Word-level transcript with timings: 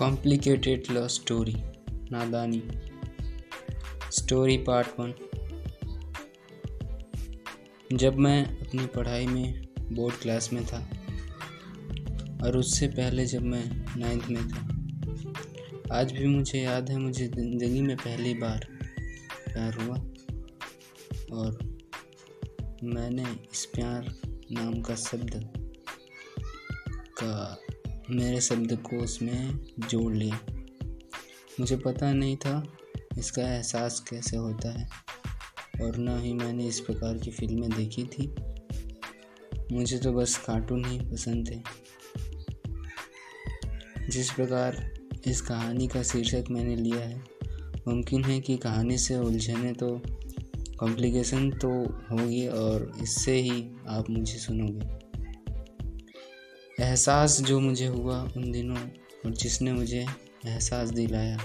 Complicated 0.00 0.82
love 0.90 1.08
story 1.08 1.56
Nadani 1.90 2.62
story 4.12 4.56
part 4.58 5.00
one 5.00 5.14
जब 7.92 8.16
मैं 8.16 8.46
अपनी 8.60 8.86
पढ़ाई 8.86 9.26
में 9.26 9.68
बोर्ड 9.92 10.14
क्लास 10.14 10.52
में 10.52 10.64
था 10.64 10.90
और 12.42 12.56
उससे 12.56 12.86
पहले 12.86 13.26
जब 13.26 13.42
मैं 13.42 13.96
नाइन्थ 13.98 14.24
में 14.24 14.48
था, 14.48 14.66
आज 15.98 16.12
भी 16.12 16.26
मुझे 16.26 16.60
याद 16.60 16.90
है, 16.90 16.98
मुझे 16.98 17.26
ज़िंदगी 17.26 17.82
में 17.82 17.96
पहली 17.96 18.34
बार 18.34 18.68
प्यार 19.52 19.74
हुआ 19.74 19.96
और 21.38 21.78
मैंने 22.84 23.24
इस 23.52 23.64
प्यार 23.64 24.14
नाम 24.52 24.82
का 24.82 24.94
शब्द 24.94 25.52
का 26.94 27.60
मेरे 28.10 28.40
शब्द 28.40 28.72
को 28.76 28.96
उसमें 28.96 29.58
जोड़ 29.88 30.12
लिया। 30.14 30.40
मुझे 31.60 31.76
पता 31.76 32.12
नहीं 32.12 32.36
था 32.36 32.62
इसका 33.18 33.42
एहसास 33.42 34.00
कैसे 34.00 34.36
होता 34.36 34.70
है, 34.78 34.88
और 35.82 35.96
ना 35.96 36.18
ही 36.18 36.32
मैंने 36.32 36.66
इस 36.66 36.80
प्रकार 36.80 37.18
की 37.18 37.30
फ़िल्में 37.30 37.70
देखी 37.70 38.04
थी। 38.04 38.34
मुझे 39.72 39.98
तो 39.98 40.12
बस 40.12 40.36
कार्टून 40.36 40.84
ही 40.84 41.00
पसंद 41.00 41.50
थे। 41.50 41.62
जिस 44.08 44.30
प्रकार 44.30 44.90
इस 45.26 45.40
कहानी 45.40 45.88
का 45.88 46.02
शीर्षक 46.02 46.44
मैंने 46.50 46.76
लिया 46.76 47.00
है, 47.00 47.22
मुमकिन 47.88 48.24
है 48.24 48.40
कि 48.40 48.56
कहानी 48.56 48.98
से 48.98 49.16
उलझने 49.16 49.72
तो 49.72 50.00
कॉम्प्लिकेशन 50.78 51.50
तो 51.50 51.70
होगी, 52.10 52.46
और 52.48 52.92
इससे 53.02 53.40
ही 53.40 53.70
आप 53.88 54.10
मुझे 54.10 54.38
सुनोगे। 54.38 55.09
एहसास 56.80 57.40
जो 57.40 57.60
मुझे 57.60 57.86
हुआ 57.86 58.22
उन 58.36 58.52
दिनों 58.52 58.78
और 59.26 59.30
जिसने 59.30 59.72
मुझे 59.72 60.06
एहसास 60.46 60.90
दिलाया, 60.90 61.38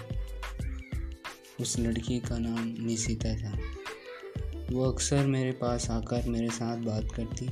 उस 1.62 1.80
लड़की 1.80 2.20
का 2.20 2.38
नाम 2.38 2.76
निशिता 2.80 3.36
था। 3.36 3.60
वो 4.72 4.92
अक्सर 4.92 5.26
मेरे 5.26 5.52
पास 5.52 5.90
आकर 5.90 6.30
मेरे 6.30 6.50
साथ 6.50 6.78
बात 6.78 7.04
करती। 7.16 7.50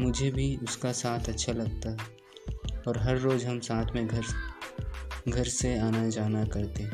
मुझे 0.00 0.30
भी 0.30 0.56
उसका 0.56 0.92
साथ 0.92 1.20
अच्छा 1.20 1.52
लगता 1.52 1.96
और 2.88 2.98
हर 2.98 3.18
रोज़ 3.18 3.46
हम 3.46 3.60
साथ 3.60 3.94
में 3.94 4.06
घर 4.06 4.24
घर 5.28 5.44
से 5.44 5.78
आना 5.78 6.08
जाना 6.08 6.44
करते। 6.44 6.84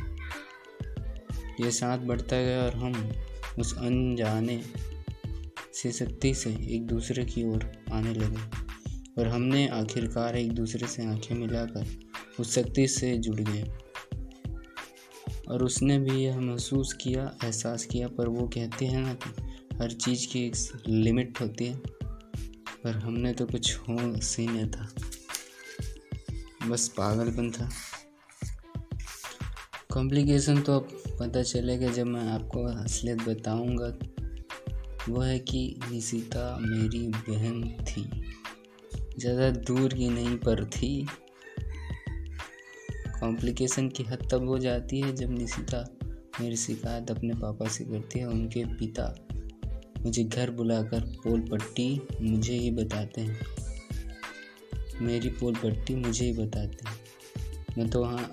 ये 1.64 1.70
साथ 1.70 1.98
बढ़ता 1.98 2.36
गया 2.36 2.62
और 2.62 2.76
हम 2.76 3.12
उस 3.58 3.78
अनजाने 3.78 4.62
से 5.74 5.92
सख्ती 5.92 6.34
से 6.34 6.50
एक 6.50 6.86
दूसरे 6.86 7.24
की 7.24 7.44
ओर 7.44 7.72
आने 7.92 8.14
लगे। 8.14 8.65
और 9.18 9.28
हमने 9.28 9.68
आखिरकार 9.68 10.36
एक 10.36 10.52
दूसरे 10.52 10.86
से 10.86 11.06
आँखें 11.06 11.34
मिलाकर 11.34 11.86
उस 12.40 12.54
शक्ति 12.54 12.88
से 12.88 13.18
जुड़ 13.18 13.40
गए। 13.40 13.64
और 15.48 15.62
उसने 15.62 15.98
भी 15.98 16.24
यह 16.24 16.40
महसूस 16.40 16.92
किया, 16.92 17.36
एहसास 17.44 17.84
किया, 17.84 18.08
पर 18.08 18.28
वो 18.28 18.48
कहते 18.48 18.86
हैं 18.86 19.00
ना 19.00 19.14
कि 19.14 19.42
हर 19.76 19.90
चीज़ 19.92 20.28
की 20.28 20.46
एक 20.46 20.54
लिमिट 20.88 21.40
होती 21.40 21.66
है, 21.66 21.76
पर 22.84 22.90
हमने 22.90 23.32
तो 23.32 23.46
कुछ 23.46 23.76
हो 23.76 24.20
सी 24.20 24.46
नहीं 24.46 24.70
था। 24.70 24.94
बस 26.68 26.88
पागलपन 26.88 27.50
था। 27.50 27.70
कॉम्प्लिकेशन 29.92 30.60
तो 30.60 30.80
अब 30.80 31.02
पता 31.20 31.42
चलेगा, 31.42 31.88
जब 31.88 32.06
मैं 32.06 32.28
आपको 32.28 32.64
असलियत 32.64 33.18
बताऊँगा, 33.18 33.98
वो 35.08 35.20
है 35.20 35.38
कि 35.38 35.80
निशिता 35.90 36.58
मेरी 36.60 37.08
बहन 37.08 37.84
थी। 37.84 38.22
ज़्यादा 39.18 39.50
दूर 39.50 39.94
की 39.94 40.08
नहीं 40.08 40.36
पर 40.36 40.64
थी। 40.64 41.06
कॉम्प्लिकेशन 43.20 43.88
की 43.88 44.02
हद 44.02 44.28
तब 44.32 44.48
हो 44.48 44.58
जाती 44.58 45.00
है 45.00 45.14
जब 45.16 45.30
निशिता 45.30 45.84
मेरी 46.40 46.56
शिकायत 46.56 47.10
अपने 47.10 47.34
पापा 47.34 47.68
से 47.68 47.84
करती 47.84 48.18
है 48.18 48.26
उनके 48.26 48.64
पिता 48.64 49.14
मुझे 50.02 50.24
घर 50.24 50.50
बुलाकर 50.50 51.00
पोल 51.00 51.40
पट्टी 51.40 52.00
मुझे 52.22 52.54
ही 52.54 52.70
बताते 52.70 53.20
हैं। 53.20 53.40
मेरी 55.02 55.28
पोल 55.28 55.54
पट्टी 55.54 55.94
मुझे 55.94 56.24
ही 56.24 56.32
बताते 56.32 56.88
हैं। 56.88 56.96
मैं 57.78 57.88
तो 57.90 58.00
वहाँ 58.00 58.32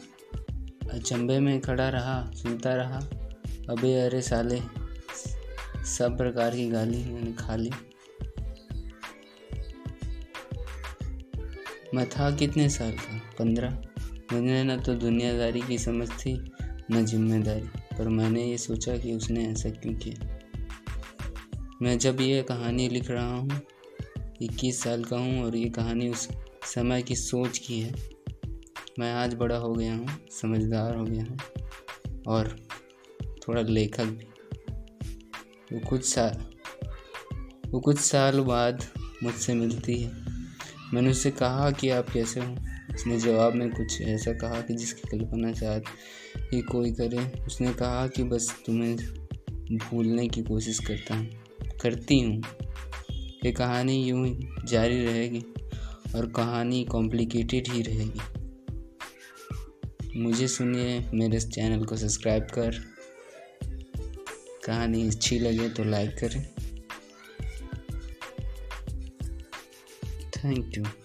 अचंभे 0.94 1.40
में 1.40 1.60
खड़ा 1.62 1.90
रहा, 1.90 2.32
सुनता 2.32 2.76
रहा। 2.76 3.00
अबे, 3.70 3.94
अरे 4.02 4.22
साले, 4.22 4.60
सब 5.86 6.18
प्रकार 6.18 6.56
की 6.56 6.70
गाली 6.70 7.04
मैंने 7.06 7.34
खा 7.34 7.56
ली। 7.56 7.72
मैं 11.94 12.10
था 12.10 12.36
कितने 12.36 12.70
साल 12.70 12.92
का? 12.92 13.18
पंद्रह। 13.40 13.70
मुझे 14.34 14.64
न 14.64 14.80
तो 14.80 14.94
दुनियादारी 14.94 15.62
की 15.62 15.78
समझ 15.78 16.10
थी, 16.10 16.52
न 16.92 17.06
ज़िम्मेदारी। 17.06 17.96
पर 17.98 18.08
मैंने 18.08 18.46
ये 18.46 18.58
सोचा 18.58 18.98
कि 18.98 19.14
उसने 19.14 19.48
ऐसा 19.48 19.70
क्यों 19.70 19.94
किया? 19.94 20.38
मैं 21.82 22.00
जब 22.00 22.22
ये 22.22 22.44
कहानी 22.44 22.90
लिख 22.90 23.12
रहा 23.12 23.36
हूँ, 23.36 23.62
इक्कीस 24.42 24.84
साल 24.84 25.04
का 25.04 25.18
हूँ 25.18 25.46
और 25.46 25.56
ये 25.56 25.70
कहानी 25.70 26.10
उस 26.10 26.30
समय 26.64 27.02
की 27.02 27.16
सोच 27.16 27.58
की 27.58 27.80
है। 27.80 27.96
मैं 29.00 29.14
आज 29.14 29.34
बड़ा 29.34 29.58
हो 29.58 29.74
गया 29.74 29.96
हूँ, 29.96 30.08
समझदार 30.32 30.96
हो 30.96 31.04
गया 31.04 31.24
हूँ 31.24 31.38
और 32.28 32.60
थोड़ा 33.48 33.62
लेखक 33.62 34.06
भी। 34.06 34.26
वो 35.74 35.80
कुछ 35.90 36.06
साल 36.06 36.46
वो 37.70 37.80
कुछ 37.80 38.00
साल 38.00 38.40
बाद 38.40 38.84
मुझसे 39.24 39.54
मिलती 39.54 40.02
है। 40.02 40.23
मैंने 40.94 41.10
उससे 41.10 41.32
कहा 41.32 41.72
कि 41.72 41.90
आप 41.90 42.10
कैसे 42.10 42.40
हो? 42.40 42.56
उसने 42.96 43.20
जवाब 43.20 43.54
में 43.54 43.72
कुछ 43.72 44.02
ऐसा 44.02 44.34
कहा 44.34 44.62
कि 44.62 44.74
जिसकी 44.74 45.18
कल्पना 45.18 45.54
शायद 45.54 45.84
ही 46.54 46.62
कोई 46.62 46.92
करे। 46.92 47.44
उसने 47.48 47.74
कहा 47.74 48.08
कि 48.08 48.24
बस 48.24 48.64
तुम्हें 48.66 48.98
भूलने 49.78 50.28
की 50.28 50.44
कोशिश 50.44 50.80
करता 50.80 51.16
हूँ, 51.16 51.30
करती 51.82 52.20
हूँ। 52.20 52.42
ये 53.46 53.52
कहानी 53.52 54.04
यूँ 54.06 54.28
ही 54.28 54.48
जारी 54.66 55.06
रहेगी 55.06 55.46
और 56.16 56.26
कहानी 56.26 56.84
कॉम्प्लिकेटेड 56.84 57.68
ही 57.68 57.82
रहेगी। 57.82 58.22
मुझे 60.20 60.48
सुनिए 60.48 61.06
मेरे 61.14 61.38
इस 61.38 61.48
चैनल 61.50 61.86
को 61.86 61.98
सब्सक्राइब 61.98 62.44
कर। 62.44 62.72
कहानी 64.66 65.08
अच्छी 65.08 65.40
लगे 65.40 65.70
तो 65.70 65.84
लाइक 65.84 66.18
करें। 66.18 66.48
Thank 70.44 70.76
you. 70.76 71.03